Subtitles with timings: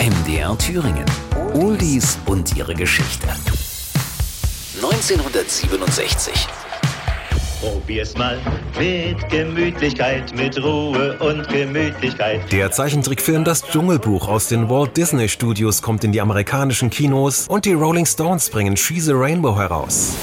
[0.00, 1.04] MDR Thüringen.
[1.52, 3.28] Oldies und ihre Geschichte.
[4.76, 6.32] 1967.
[7.60, 8.38] Probier's mal
[8.78, 12.50] mit Gemütlichkeit, mit Ruhe und Gemütlichkeit.
[12.50, 17.66] Der Zeichentrickfilm Das Dschungelbuch aus den Walt Disney Studios kommt in die amerikanischen Kinos und
[17.66, 20.14] die Rolling Stones bringen She's a Rainbow heraus.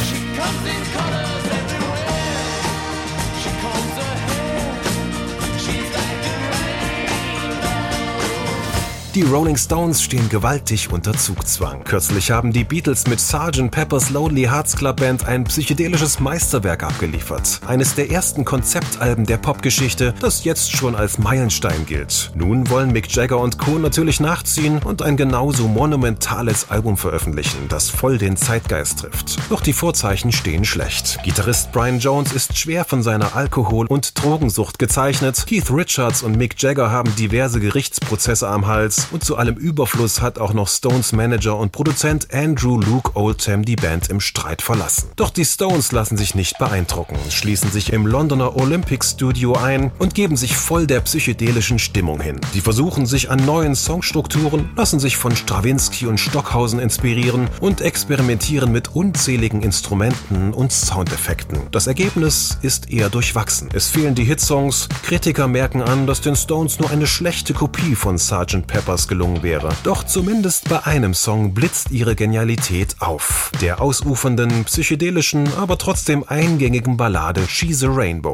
[9.17, 11.83] Die Rolling Stones stehen gewaltig unter Zugzwang.
[11.83, 13.71] Kürzlich haben die Beatles mit Sgt.
[13.71, 17.61] Pepper's Lonely Hearts Club Band ein psychedelisches Meisterwerk abgeliefert.
[17.65, 22.31] Eines der ersten Konzeptalben der Popgeschichte, das jetzt schon als Meilenstein gilt.
[22.35, 23.79] Nun wollen Mick Jagger und Co.
[23.79, 29.39] natürlich nachziehen und ein genauso monumentales Album veröffentlichen, das voll den Zeitgeist trifft.
[29.49, 31.17] Doch die Vorzeichen stehen schlecht.
[31.23, 35.43] Gitarrist Brian Jones ist schwer von seiner Alkohol- und Drogensucht gezeichnet.
[35.49, 40.39] Keith Richards und Mick Jagger haben diverse Gerichtsprozesse am Hals und zu allem Überfluss hat
[40.39, 45.09] auch noch Stones Manager und Produzent Andrew Luke Oldham die Band im Streit verlassen.
[45.15, 50.15] Doch die Stones lassen sich nicht beeindrucken, schließen sich im Londoner Olympic Studio ein und
[50.15, 52.39] geben sich voll der psychedelischen Stimmung hin.
[52.53, 58.71] Sie versuchen sich an neuen Songstrukturen, lassen sich von Stravinsky und Stockhausen inspirieren und experimentieren
[58.71, 61.59] mit unzähligen Instrumenten und Soundeffekten.
[61.71, 63.69] Das Ergebnis ist eher durchwachsen.
[63.73, 68.17] Es fehlen die Hitsongs, Kritiker merken an, dass den Stones nur eine schlechte Kopie von
[68.17, 68.67] Sgt.
[68.67, 69.67] Pepper Peppers gelungen wäre.
[69.83, 73.51] Doch zumindest bei einem Song blitzt ihre Genialität auf.
[73.59, 78.31] Der ausufernden, psychedelischen, aber trotzdem eingängigen Ballade She's a Rainbow.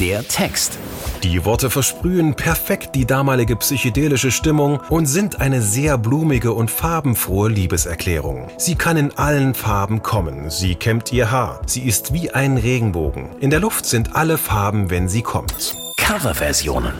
[0.00, 0.76] Der Text.
[1.22, 7.48] Die Worte versprühen perfekt die damalige psychedelische Stimmung und sind eine sehr blumige und farbenfrohe
[7.48, 8.48] Liebeserklärung.
[8.58, 10.50] Sie kann in allen Farben kommen.
[10.50, 11.60] Sie kämmt ihr Haar.
[11.66, 13.36] Sie ist wie ein Regenbogen.
[13.38, 15.76] In der Luft sind alle Farben, wenn sie kommt.
[15.96, 16.92] Coverversionen.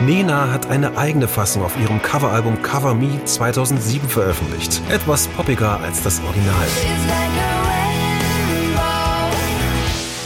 [0.00, 4.82] Nena hat eine eigene Fassung auf ihrem Coveralbum Cover Me 2007 veröffentlicht.
[4.90, 6.66] Etwas poppiger als das Original.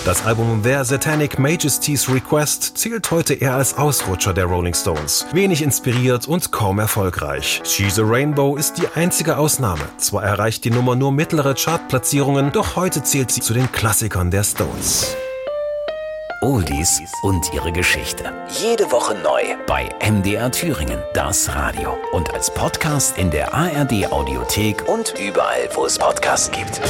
[0.04, 5.26] Das Album Their Satanic Majesty's Request zählt heute eher als Ausrutscher der Rolling Stones.
[5.32, 7.62] Wenig inspiriert und kaum erfolgreich.
[7.64, 9.82] She's a Rainbow ist die einzige Ausnahme.
[9.98, 14.42] Zwar erreicht die Nummer nur mittlere Chartplatzierungen, doch heute zählt sie zu den Klassikern der
[14.42, 15.14] Stones.
[16.42, 18.32] Oldies und ihre Geschichte.
[18.48, 21.98] Jede Woche neu bei MDR Thüringen, das Radio.
[22.12, 26.80] Und als Podcast in der ARD Audiothek und überall, wo es Podcasts gibt.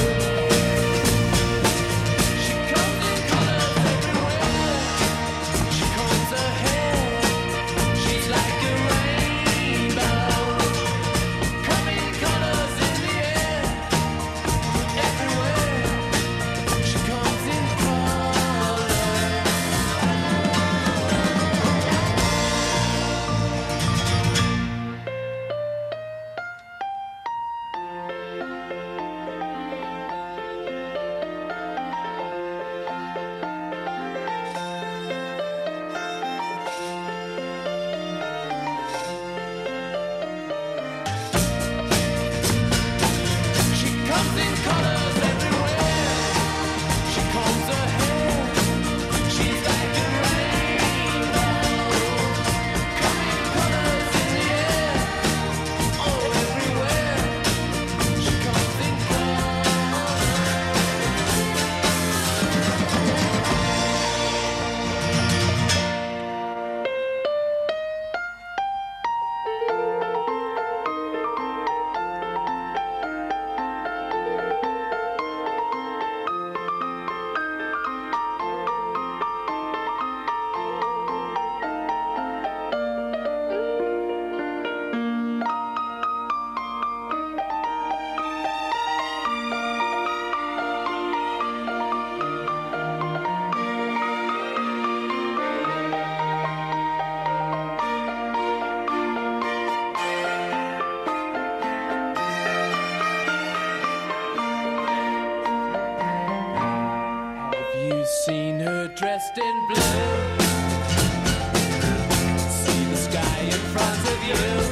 [114.38, 114.69] You.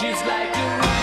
[0.00, 0.93] She's like a